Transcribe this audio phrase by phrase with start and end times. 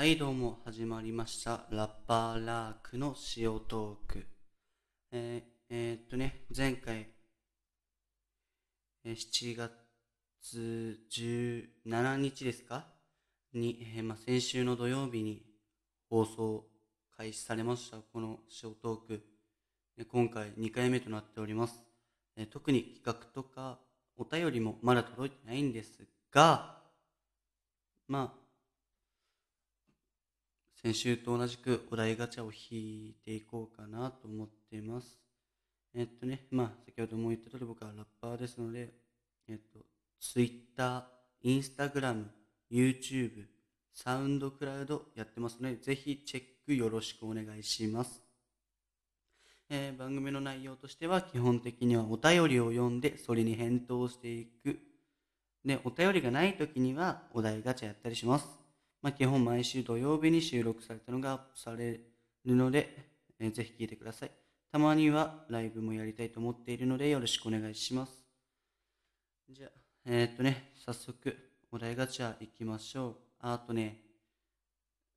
[0.00, 1.66] はい、どうも、始まりました。
[1.70, 4.26] ラッパーラークの塩トーク。
[5.12, 7.06] えーえーっとね、前回、
[9.04, 12.86] え7月17日ですか？
[13.52, 15.44] に、えまあ、先週の土曜日に
[16.08, 16.64] 放送
[17.14, 19.22] 開始されました、この塩トーク。
[19.98, 21.78] え今回2回目となっております。
[22.36, 23.78] え特に企画とか
[24.16, 26.80] お便りもまだ届いてないんですが、
[28.08, 28.39] まあ、
[30.82, 35.18] 先週と同じくお題ガチャを引いていこうかなと思っています。
[35.94, 38.88] えっとね、まあ、先ほども言った通り僕はラッパーですので、
[39.46, 39.80] えっと、
[40.18, 41.06] Twitter、
[41.44, 42.24] Instagram、
[42.72, 43.44] YouTube、
[43.92, 48.22] サウンドクラウドやってますので、ぜひチェックよろしくお願いします。
[49.68, 54.78] えー番組の内容としては基本的にはお便りを読んでそれに返答していく。
[55.62, 58.69] で、お便りがない時にはお題ガチャやったりします。
[59.02, 62.00] まあ、基本毎週土曜日に収録されたのがアップされ
[62.44, 64.30] るので、えーぜひ聞いてください。
[64.70, 68.12] たまにはライブもやりたいと思っているのでよろしくお願いします。
[69.48, 69.70] じゃあ、
[70.04, 71.36] えーっとね、早速
[71.72, 73.16] お題ガチャ行きましょう。
[73.40, 73.96] ああとね、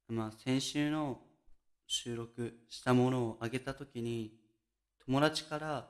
[0.08, 1.20] まあ先週の
[1.86, 4.40] 収録したものをあげたときに、
[5.06, 5.90] 友達から、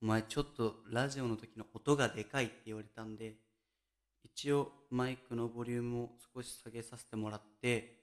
[0.00, 3.34] お前ちょっとラジオの時の音がでかいって言われたんで、
[4.34, 7.98] 一応マイクのボリュームを少し下げさせてもらって、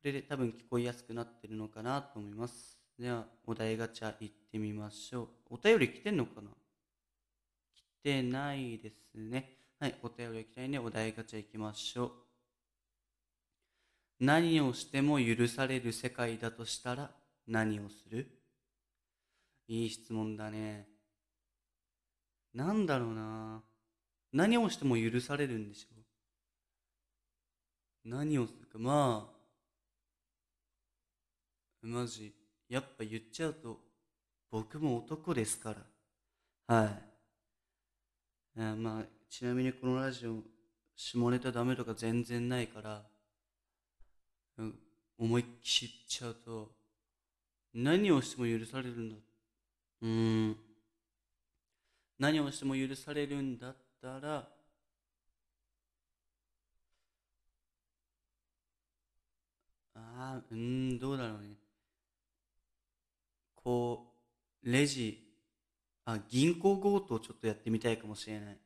[0.00, 2.78] これで多分聞こえやすくなってるのかなと思います。
[2.98, 5.28] では、お題ガチャ行ってみましょう。
[5.50, 6.50] お便り来てんのかな？
[7.74, 9.58] 来てないですね。
[9.78, 10.78] はい、お便り来たいね。
[10.78, 12.10] お題ガチャ行きましょう。
[14.20, 17.10] 何をしても許される世界だとしたら
[17.46, 18.28] 何をする？
[19.68, 20.86] いい質問だね。
[22.54, 23.62] なんだろうな。
[24.32, 26.02] 何をしても許されるんでしょう
[28.04, 28.78] 何をするか。
[28.78, 29.28] ま
[31.82, 32.32] あ、マジ、
[32.68, 33.78] やっぱ言っちゃうと、
[34.50, 35.74] 僕も男ですか
[36.68, 36.74] ら。
[36.74, 37.02] はい。
[38.56, 40.42] えーまあ、ちなみにこのラジオ、
[40.96, 43.02] 下ネタダメとか全然ないから、
[45.18, 46.72] 思いっきり言っちゃうと、
[47.74, 49.16] 何をしても許されるんだ。
[50.02, 50.56] うーん。
[52.18, 54.48] 何をしても許されるんだったら、
[59.94, 61.56] ああ、うん、どうだろうね。
[63.54, 64.12] こ
[64.62, 65.18] う、レジ、
[66.06, 68.58] あ、銀行強盗ちょっとやってみたいかもしれない。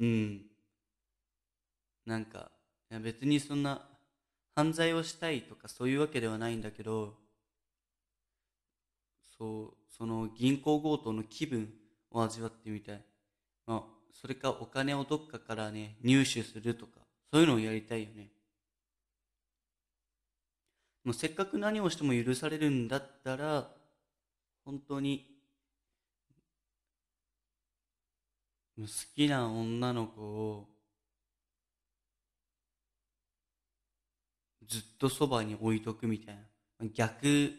[0.00, 0.42] うん。
[2.06, 2.50] なんか、
[2.90, 3.88] いや別にそんな
[4.54, 7.14] 犯罪をしたいとかそういうわけではないんだけど、
[9.38, 11.72] そう、その銀行強盗の気分
[12.10, 13.04] を味わってみたい。
[13.66, 17.00] まあ、それかお金をどっかからね、入手するとか、
[17.32, 18.28] そういうのをやりたいよね。
[21.04, 23.68] もうせっかく何をしても許されるんだったら、
[24.64, 25.28] 本当に、
[28.78, 30.68] 好きな女の子を
[34.66, 36.88] ずっとそばに置いとくみたいな。
[36.94, 37.52] 逆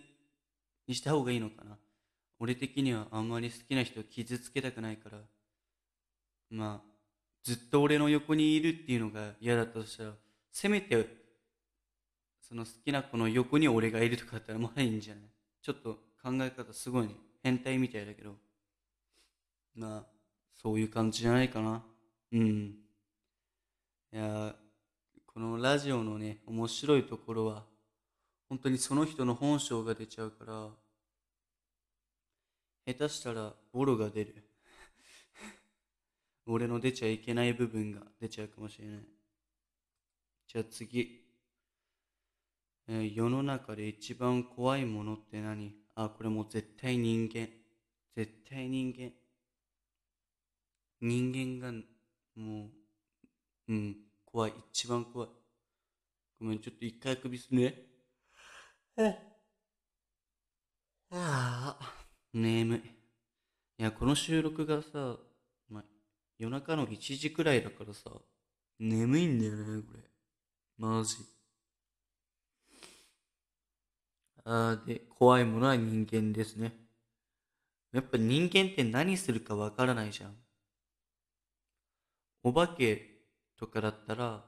[0.88, 1.78] にした方がいいのかな。
[2.40, 5.20] 俺的にはあんまり好きな人を傷つけたくないから、
[6.50, 6.94] まあ、
[7.44, 10.14] ずっと俺の横にいるっていうのが嫌だとしたら、
[10.52, 11.08] せめて、
[12.40, 15.24] その好きな子の横に俺がいるとかだったらまだいいんじゃない？
[15.62, 18.36] ちょっと考え方すごいね、変態みたいだけど、
[19.76, 20.04] まあ、
[20.62, 21.84] そういう感じじゃないかな。
[22.32, 22.76] うん。
[24.12, 24.56] いや
[25.26, 27.64] このラジオのね、面白いところは、
[28.48, 30.70] 本当にその人の本性が出ちゃうから、
[32.86, 34.43] 下手したらボロが出る。
[36.46, 39.00] 俺の出ちゃいけない部分が出ちゃうかもしれない。
[40.48, 41.22] じゃあ次。
[42.88, 45.74] えー世の中で一番怖いものって何？
[45.96, 47.48] あ、これもう絶対人間。
[48.16, 49.12] 絶対人間。
[51.00, 51.72] 人間が
[52.36, 52.70] もう、
[53.70, 54.54] うん、怖い。
[54.72, 55.30] 一番怖い。
[56.40, 57.74] ごめん、ちょっと一回首すね。
[58.98, 59.16] あ
[61.80, 61.94] あ、
[62.34, 62.80] 眠い。
[62.80, 65.18] いや、この収録がさ、
[66.44, 68.12] 夜中の1時くらいだからさ、
[68.78, 70.04] 眠いんだよね、これ。
[70.78, 71.16] マジ。
[74.44, 76.74] あーで、怖いものは人間ですね。
[77.94, 80.36] やっぱ人間って何するかわからないじゃん。
[82.44, 83.22] お化け
[83.58, 84.44] とかだったら、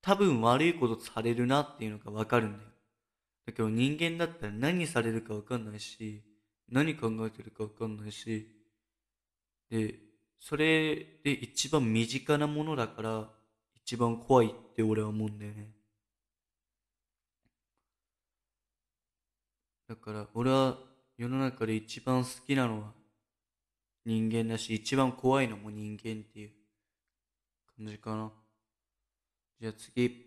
[0.00, 2.70] 多分悪いことされるなっていうのがわかるんだよ。
[3.44, 6.24] だけど人間だったら何されるかわかんないし、
[6.70, 8.48] 何考えてるかわかんないし、
[9.68, 10.09] で、
[10.40, 13.28] それで一番身近なものだから
[13.74, 15.70] 一番怖いって俺は思うんだよね。
[19.86, 20.78] だから俺は
[21.18, 22.92] 世の中で一番好きなのは
[24.06, 26.50] 人間だし一番怖いのも人間っていう
[27.76, 28.32] 感じかな。
[29.60, 30.26] じゃあ次。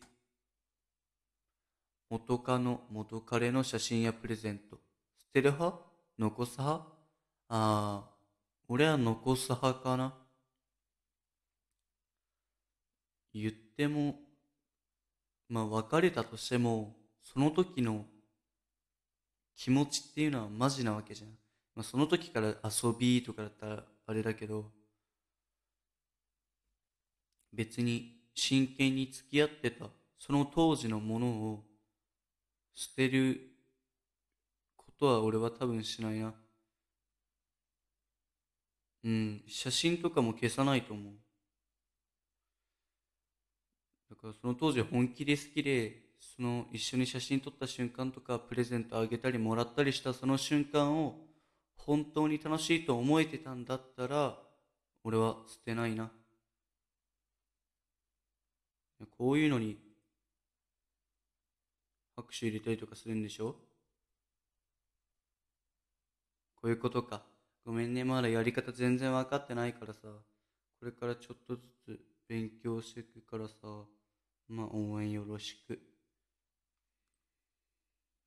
[2.09, 4.77] 元カノ元彼の写真やプレゼント。
[5.17, 5.79] 捨てる派？
[6.19, 6.85] 残す派？
[7.49, 8.12] ああ
[8.67, 10.13] 俺は残す派かな？
[13.33, 14.15] 言っても、
[15.49, 18.05] まあ別れたとしても、その時の
[19.55, 21.29] 気持ちっていうのはマジなわけじゃん。
[21.75, 24.71] まあその時から遊びとかだったらあれだけど、
[27.51, 29.85] 別に真剣に付き合ってた
[30.17, 31.63] その当時のものを
[32.73, 33.39] 捨てる
[34.75, 36.33] ことは俺は多分しないな。
[39.03, 41.13] うん、写真とかも消さないと思う。
[44.09, 46.01] だからその当時本気で好きで、
[46.37, 51.19] その一緒に写真撮った瞬間とかプレゼントあげたりもらったりしたその瞬間を
[51.75, 54.37] 本当に楽しいと思えてたんだったら、
[55.03, 56.09] 俺は捨てないな。
[59.17, 59.77] こういうのに
[62.15, 63.57] 拍手入れたりとかするんでしょ？
[66.55, 67.32] こういうことか。
[67.65, 69.99] ごめんね、まだやり方全然分かってないからさ、
[70.79, 73.55] これからちょっとずつ勉強していくからさ、
[74.49, 75.79] まあ応援よろしく。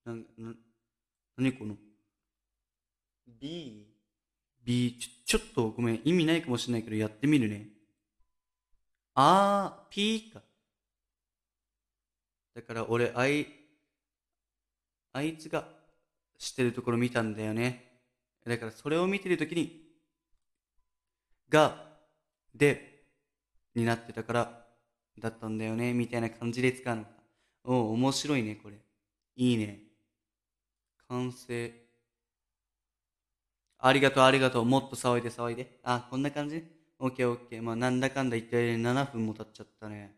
[0.05, 0.55] な、な、な
[1.45, 1.77] にこの
[3.41, 3.87] ?B?
[4.65, 7.69] B、ちょ、ちょっとごめん、意味ないかもしれないけどやってみるね。
[9.15, 10.43] あー、P か。
[12.55, 13.47] だから俺、あい、
[15.13, 15.67] あいつが
[16.39, 17.86] してるところ見たんだよね。
[18.47, 19.83] だからそれを見てるときに、
[21.49, 21.99] が、
[22.55, 23.05] で、
[23.75, 24.67] になってたから、
[25.19, 27.11] だったんだよね、みたいな感じで使うのか。
[27.65, 28.77] おお、面白いね、これ。
[29.37, 29.81] いいね。
[31.09, 31.73] 完成。
[33.79, 34.65] ありがとう、ありがとう。
[34.65, 35.81] もっと騒いで騒いで。
[35.83, 36.65] あ、こんな感じ
[36.99, 37.63] オッケーオッケー。
[37.63, 40.17] まあ、なんだかんだ言って7分も経っちゃったね。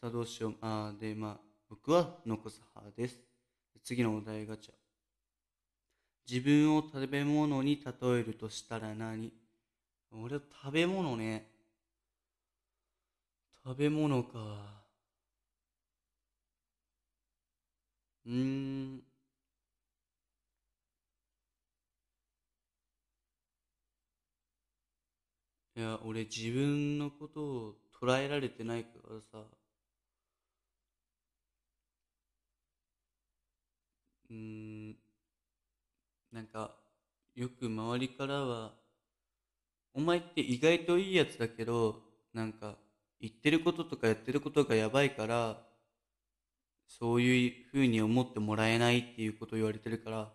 [0.00, 0.54] さあ、どうしよう。
[0.60, 3.18] あで、まあ、僕は残す派です。
[3.82, 4.83] 次のお題ガチャ。
[6.28, 9.32] 自分を食べ物に例えるとしたら何？
[10.12, 11.50] 俺は食べ物ね。
[13.64, 14.84] 食べ物か。
[18.26, 18.32] うー
[18.98, 19.04] ん。
[25.76, 29.44] いや、俺自分のことを捉えられてないからさ。
[34.30, 34.96] うーん、
[36.34, 36.74] なんか、
[37.36, 38.74] よく周りからは、
[39.92, 42.02] お前って意外といいやつだけど、
[42.32, 42.74] なんか、
[43.20, 45.64] 言ってることとかやってることがやばいから、
[46.88, 50.32] そういうふうに思ってもらえないっていうことを言われてるから、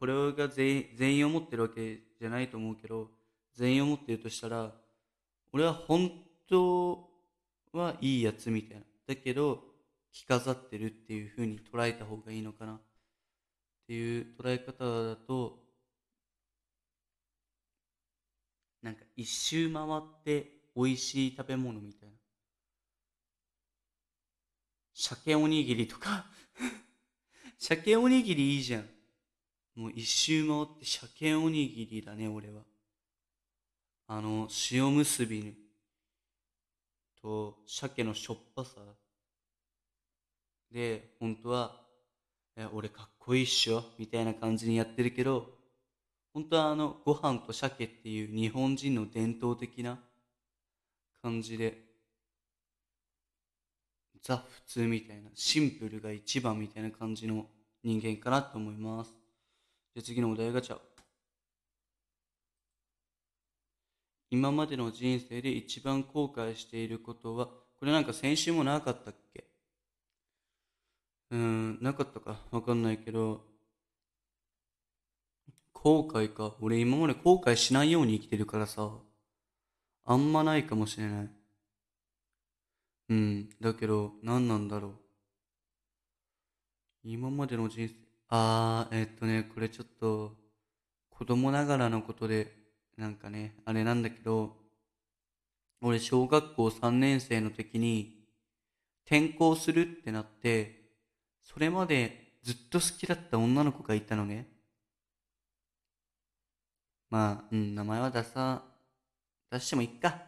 [0.00, 3.08] これが全員全員思ってるわけじゃないと思うけど、
[3.54, 4.74] 全員思ってるとしたら、
[5.52, 6.10] 俺は本
[6.48, 7.08] 当
[7.72, 8.82] はいいやつみたいな。
[9.06, 9.62] だけど、
[10.10, 12.80] 着飾ってるっていうふうに捉えた方がいいのかな
[13.88, 15.68] っていう捉え方だと
[18.82, 22.14] なんか一周回って美味しい食べ物みたいな。
[24.94, 26.26] 鮭おにぎりとか。
[27.58, 28.88] 鮭おにぎりいいじゃん。
[29.74, 32.62] もう一周回って鮭おにぎりだね俺は。
[34.06, 35.54] あの塩結び
[37.20, 38.80] と鮭のしょっぱさ。
[40.70, 41.84] で、本当は、
[42.72, 45.50] 俺かっこいっしょみたいな感じにやってるけど、
[46.32, 49.98] 本当はあの、ご飯と鮭っていう日本人の伝統的な
[51.20, 51.76] 感じで、
[54.22, 57.44] ザ普通みたいな、シンプルが一番みたいな感じの
[57.84, 59.10] 人間かなと思います。
[59.94, 60.78] じゃあ次のお題ガチャ。
[64.30, 69.47] 今までの人生で一番後悔していることは、これなんか先週もなかったっけ？
[71.30, 73.44] うん、なかったかわかんないけど、
[75.72, 76.54] 後悔か。
[76.60, 78.90] 俺今まで後悔しないように生きてるからさ、
[80.04, 81.30] あんまないかもしれない。
[83.10, 84.92] うん、だけど、何なんだろう。
[87.04, 87.94] 今までの人生、
[88.28, 90.36] あー、えっとね、これちょっと、
[91.10, 92.54] 子供ながらのことで、
[92.96, 94.56] なんかね、あれなんだけど、
[95.80, 98.26] 俺小学校3年生の時に、
[99.06, 100.77] 転校するってなって、
[101.42, 104.46] それまでずっと好きだった女の子がいたのね。
[107.10, 108.62] まあ、うん、名前は出さ、
[109.50, 110.22] 出してもいいか。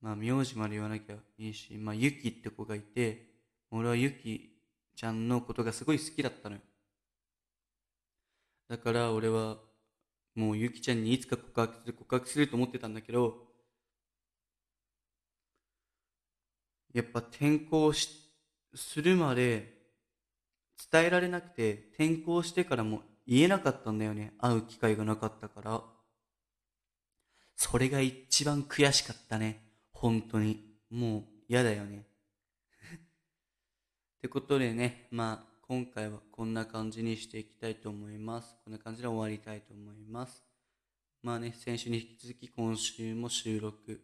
[0.00, 3.26] まあ、名字まで言わなきゃいいし、まあ、ゆきって子がいて、
[3.70, 4.56] 俺はゆき
[4.94, 6.62] ちゃんのことがすごい好きだったのよ。
[8.68, 9.58] だから俺は、
[10.34, 13.46] もうゆきちゃんにいつか告白する、告白すると思ってたんだけど、
[16.92, 18.08] やっぱ転校し、
[18.74, 19.75] するまで
[20.90, 24.34] 伝えられなくて、転校してからも言えなかったんだよね。
[24.38, 25.82] 会う機会がなかったから。
[27.56, 29.62] それが一番悔しかったね。
[29.92, 30.62] 本当に。
[30.90, 32.06] もう嫌だよね。
[34.18, 38.54] ってことでね、まあ今回はこんな感じにしていきたいと思います。
[38.64, 40.44] こんな感じで終わりたいと思います。
[41.22, 44.00] まあね、先週に引き続き今週も収録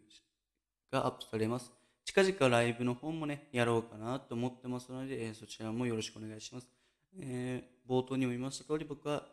[0.91, 1.82] がアップされます。
[2.05, 6.67] 近々ライブの方もね、やろうかなと思ってますので、えー、そちらもよろしくお願いします。
[7.19, 9.23] えー、冒頭にも言いました通り僕は、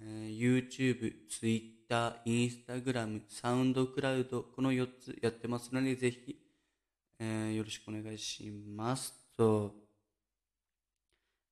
[0.00, 6.36] えー、YouTube、Twitter、Instagram、SoundCloud、この4つやってますので、ぜひ、
[7.18, 9.14] えー、よろしくお願いします。
[9.36, 9.74] と、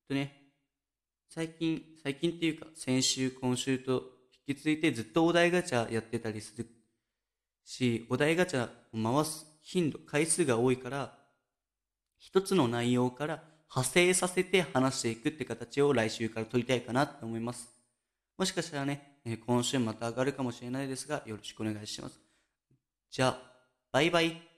[0.07, 0.41] とね、
[1.29, 4.03] 最近、最近っていうか、先週、今週と
[4.47, 6.67] 引き続いてずっとお題ガチャやってたりする
[7.65, 11.17] し、お題ガチャを回す頻度、回数が多いから、
[12.17, 17.69] 一つの内容から派生させて話していくって形を来週から取りたいかなと思います。
[18.37, 22.19] もしかしたらね、今週また上がるかもしれないですが、よろしくお願いします。
[23.09, 23.39] じゃあ、
[23.91, 24.50] バイバイ。